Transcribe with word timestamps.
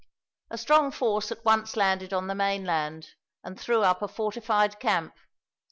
A 0.49 0.57
strong 0.57 0.89
force 0.89 1.31
at 1.31 1.45
once 1.45 1.75
landed 1.77 2.11
on 2.11 2.25
the 2.25 2.33
mainland, 2.33 3.11
and 3.43 3.59
threw 3.59 3.83
up 3.83 4.01
a 4.01 4.07
fortified 4.07 4.79
camp. 4.79 5.13